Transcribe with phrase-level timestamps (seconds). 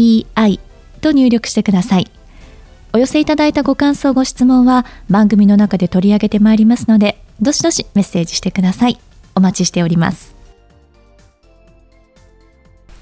[0.00, 0.60] ZENTOKEIEI
[1.00, 2.10] と入力してください。
[2.92, 8.98] お寄せいただいたご感想、ご質問は番組の中で取り上げてまいりますので、どしどしメッセージしてください。
[9.34, 10.34] お待ちしております。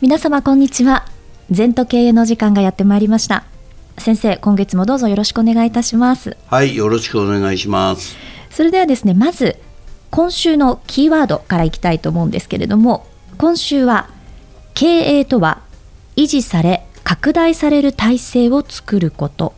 [0.00, 1.06] 皆様こんにちは。
[1.50, 3.44] 全都経営の時間がやってまいりました。
[3.96, 6.36] 先生、今月もどうぞよろしくお願いいたします。
[6.46, 8.16] はい、よろしくお願いします。
[8.50, 9.56] それではですね、まず
[10.10, 13.06] 今週のキーワードからいきたいと思うんですけれども
[13.36, 14.08] 今週は
[14.74, 15.60] 経営とは
[16.16, 16.77] 維持され
[17.08, 19.54] 拡大される体制を作ること。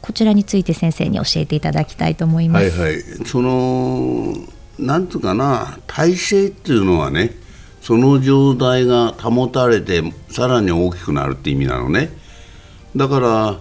[0.00, 2.76] こちらについて先生に教えていただきたいと思います。
[2.76, 4.34] はいはい、その
[4.80, 7.36] なんとかな体制っていうのはね
[7.80, 12.10] その状態が保たれてさらに大きくなるって意味なのね。
[12.96, 13.60] だから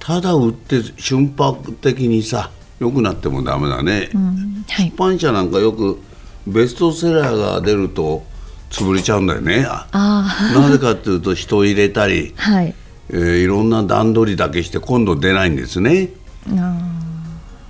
[0.00, 4.64] ただ売って瞬発的にさ良くなってもダメだね、うん。
[4.68, 6.02] はい、出版社なんかよく
[6.48, 8.24] ベストセラーが出ると
[8.70, 9.66] 潰れちゃうんだよね。
[9.92, 12.74] なぜかっていうと人を入れたり、はい。
[13.12, 16.10] えー、いろんな段取りだけして今度出ないんですね。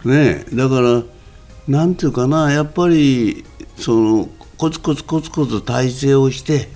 [0.04, 1.02] ねだから
[1.66, 3.44] なんていうかなやっぱり
[3.76, 6.68] そのコツコツコツコツ体制をして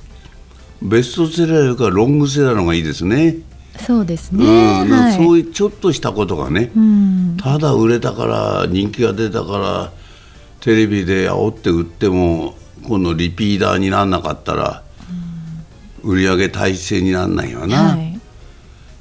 [0.83, 3.37] ベストセラーよりかロングセラーの方がいいですね。
[3.79, 4.91] そうですね、うん。
[4.91, 9.93] はい、そういうちょっとしたことがね、うん、ただ売れたから人気が出たから
[10.61, 12.55] テレビで煽って売っても
[12.87, 14.83] 今度リピーターにならなかったら、
[16.03, 18.21] うん、売り上げ体制にならないよな、はい、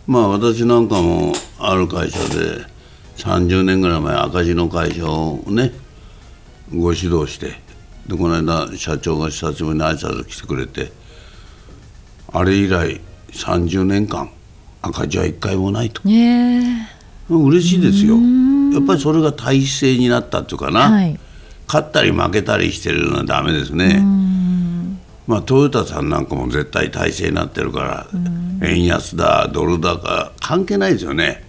[0.07, 2.65] まあ私なんかもある会社で
[3.17, 5.71] 30年ぐらい前赤字の会社をね
[6.73, 7.61] ご指導して
[8.07, 10.91] でこの間社長が久しぶりに挨拶来てくれて
[12.31, 12.99] あれ以来
[13.31, 14.29] 30年間
[14.81, 16.89] 赤字は一回もないと、ね、
[17.29, 18.17] 嬉しいですよ。
[18.73, 21.19] やっぱりそれが体制になったっていうかな、はい、
[21.73, 24.03] 勝ったり負けたりしてるのはダメですね。
[25.25, 28.07] まあトヨタさんなんかも絶対体制になってるから
[28.61, 31.43] 円安だドル高関係ないですよね。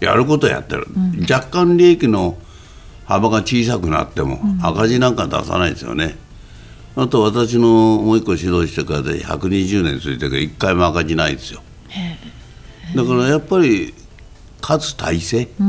[0.00, 0.88] やることやってる、
[1.30, 2.36] 若干利益の
[3.04, 6.16] 幅が小さくなっても赤字なんか出さないですよね、
[6.96, 11.62] あと私のもう一個指導してからで120年続いてるけど一回も赤字ないですよ。
[12.96, 13.94] だからやっぱり
[14.60, 15.48] 勝つ体制。
[15.58, 15.64] そ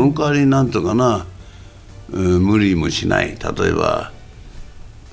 [0.00, 1.24] の代わりになんとかな、
[2.08, 3.28] 無理もしない。
[3.28, 4.12] 例えば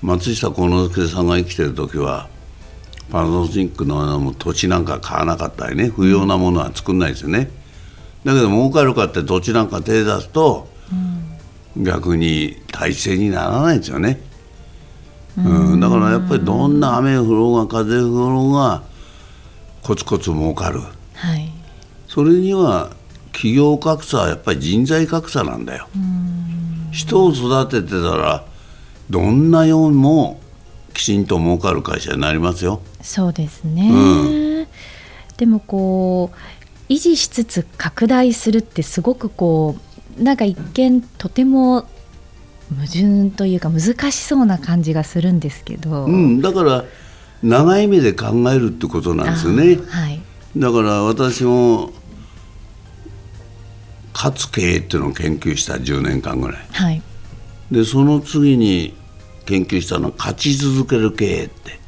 [0.02, 2.30] 松下幸之助さんが生きてる時は
[3.12, 7.50] パナソニックの土地なんか買わなかったりね不要なものは作んないですよね。
[8.24, 10.68] だけど儲かるかって土地なんか手出すと、
[11.76, 14.20] うん、逆に体制にならないですよね、
[15.38, 18.82] うん、だからやっぱりどんな雨降ろうが風降ろうが
[19.84, 20.80] コツコツ儲かる、
[21.14, 21.52] はい、
[22.08, 22.90] それには
[23.32, 25.88] 企業格差はやっぱり人材格差なんだよ
[26.96, 28.46] 人を育ててたら
[29.10, 30.40] どんなようも
[30.94, 32.82] きちんと儲かる会社になりますよ。
[33.02, 34.68] そうですね、うん、
[35.38, 39.76] でもこう維持しつつ拡大するってすごくこ
[40.18, 41.86] うなんか一見とても
[42.74, 46.86] 矛盾というか難しそうな感じがするんですけど、うん、だから
[47.44, 50.22] 長い目で考えるってことなんですよね、はい、
[50.58, 51.92] だから私も
[54.16, 57.02] 勝つ経営っていうのを研究した10年間ぐらい、はい、
[57.70, 58.96] でその次に
[59.46, 61.86] 研究したのは勝ち続ける経営って。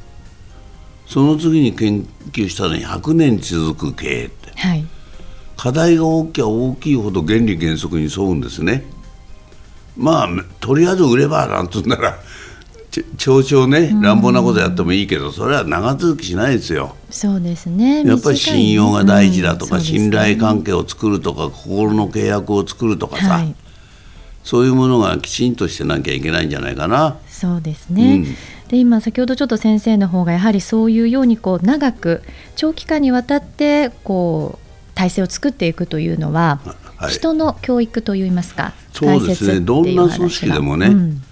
[1.08, 4.84] その次に研究したのに100年続く経営って、はい、
[5.56, 8.84] 課題が大きい大きいほど原理原則に沿うんですね。
[9.96, 10.28] まあ
[10.60, 12.18] とりあえず売ればなんつうんなら
[13.16, 16.96] ち々ね乱暴なことやってもいいけどそれは長続きしないですよ。
[17.10, 18.04] そうですね。
[18.04, 23.54] やっぱり信用が大事だとか、うんね、信頼関係を作るとか心の契約を作るとかさ、はい、
[24.44, 27.16] そういうものがきちんとしてなきゃいけないんじゃないかな。
[27.28, 28.24] そうですね、うん、
[28.68, 32.22] で今先ほどちょっと先生の方がやはりそういうようにこう長く
[32.56, 36.60] 長期間にわたってこう体制を作っていくというのは、
[36.96, 39.60] はい、人の教育といいますかそうですね。
[39.60, 41.22] どんな組織でもね、うん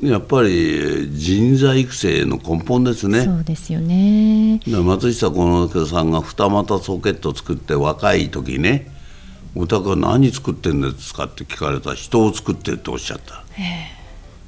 [0.00, 3.24] やっぱり人材育成の根本ですね。
[3.24, 4.60] そうですよね。
[4.66, 8.90] 松下幸之助さんが二股ソケット作って若い時ね、
[9.54, 11.24] お宅は何作ってんですか？
[11.24, 13.44] って聞かれた人を作ってっておっしゃった。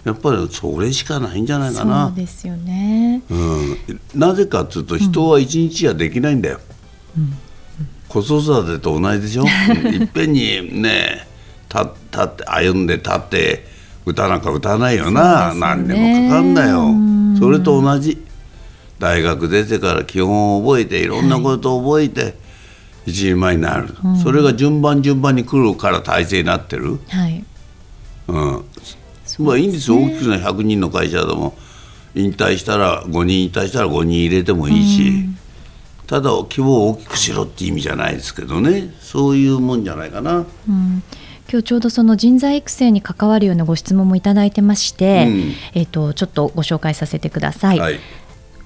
[0.04, 2.08] やっぱりそれしかないんじゃないかな。
[2.08, 6.60] そうですよね、うん、なぜかっつうと人は一日じゃできないんだよ、
[7.16, 7.32] うん、
[8.08, 9.44] 子育てと同じでしょ？
[9.48, 11.26] いっぺんにね
[11.72, 11.86] 立
[12.22, 13.66] って歩んで立って
[14.06, 16.88] 歌なんか歌わないよな、ね、何年もかかんだよ。
[17.38, 18.22] それと同じ。
[18.98, 22.34] 大学出てから基本を覚えていろんなことを覚えて、はい、
[23.06, 27.44] 一人前になる、うん、それが順番順番に来るから体制になってる、はい。
[28.28, 28.64] うん、
[29.40, 31.54] まあいいんですよ、大きくな100人の会社でも
[32.14, 35.38] 引退したら5人引退したら5人入れてもいいし、うん、
[36.06, 38.94] ただ規模を大きくしろって意味じゃないですけどね。
[39.00, 40.46] そういうもんじゃないかな。
[40.68, 41.02] うん
[41.54, 48.00] 今日ちょうどその人材育成に関わるようなご質問もいただいてまして、うん、えーと、ちょっとご紹介させてください、はい、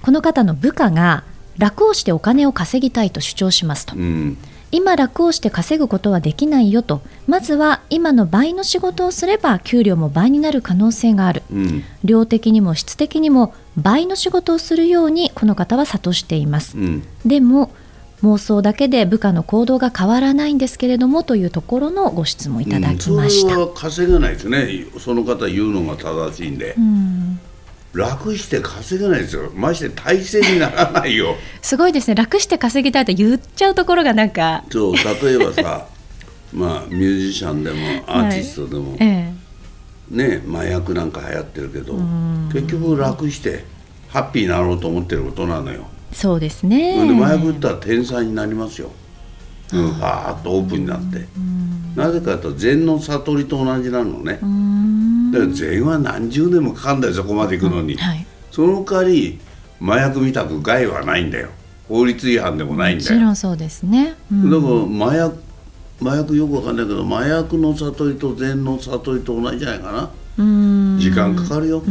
[0.01, 1.23] この方の部下が
[1.59, 4.37] 楽をしてお金を稼ぎたいと主張しますと、うん、
[4.71, 7.01] 今楽をして稼ぐことはできないよと。
[7.27, 17.71] まずは今の倍の仕事をすれば給料も倍になる可能性がある、うん、量的にも質的にも倍の仕事をするようにこの方は諭しています、うん、でも
[18.23, 24.85] 妄想だけで部下の行動が変わらないんですけれどもというところのご質問いただきました、うん、稼げないですね。
[24.99, 27.39] その方言うのが正しいんで、うん。
[27.93, 29.51] 楽して稼げないですよ。
[29.55, 31.35] まして体制にならないよ。
[31.61, 32.15] すごいですね。
[32.15, 34.63] 楽して稼ぎたいと言っちゃうところがなんか。
[34.69, 35.87] そう例えばさ
[36.53, 37.77] まあミュージシャンでも
[38.07, 39.33] アーティストでも、はいえ
[40.11, 41.93] え、ね麻薬なんか流行ってるけど
[42.51, 43.65] 結局楽して
[44.07, 47.07] ハッピーになろうと思ってることなのよそうですね。
[47.07, 48.91] で麻薬ったら天才になりますよ。
[49.71, 51.27] うん、ーっとオープンになって。
[51.95, 54.39] なぜかと禅の悟りと同じなのね。
[55.31, 57.99] だから禅は何十年もかかんだよそこまで行くのに、うん。
[57.99, 59.39] はい、その代わり
[59.81, 61.49] 麻薬みたく害はないんだよ。
[61.87, 63.11] 法律違反でもないんだよ。
[63.11, 64.65] もちろんそうですね、うん、だか
[65.03, 65.39] ら麻薬
[66.01, 70.09] 麻薬よくわかんないけど麻薬の悟りと禅の悟りと同じじゃないかな。
[70.97, 71.81] 時間かかるよ。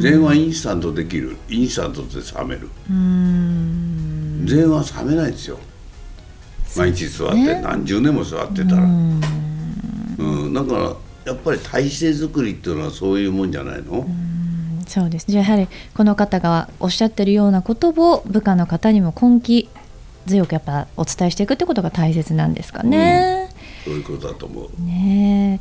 [0.00, 1.36] 禅はインスタントできる。
[1.48, 2.68] インスタントで冷める
[4.44, 5.58] 禅は冷めないですよ。
[6.76, 8.82] 毎日座って、ね、何十年も座ってたら。
[8.82, 10.52] うん。
[10.54, 14.06] だからやっぱり体制作りっていうのはそういうもんじゃないの？
[14.86, 15.26] そうです。
[15.28, 19.68] じゃあやはりこの方がおっしゃってるようなことを部下の方にも根気
[20.26, 23.50] 強くやっぱお伝えしていくってことが大切なんですかね。
[23.86, 24.68] うん、そういうことだと思う。
[24.84, 25.60] ね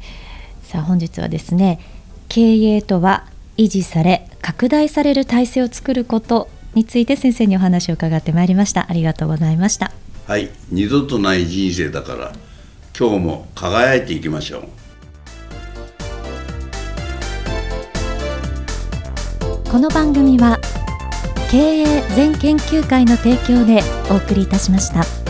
[0.64, 1.80] さあ本日はですね
[2.28, 3.26] 経営とは
[3.58, 6.48] 維持され拡大される体制を作ること
[6.80, 8.86] について先生にお話を伺ってまいりました。
[8.90, 9.92] ありがとうございました。
[10.26, 10.50] はい。
[10.72, 12.32] 二度とない人生だから
[12.98, 14.64] 今日も輝いていきましょう。
[19.70, 20.58] この番組は
[21.52, 25.29] 経営全研究会の提供でお送りいたしました。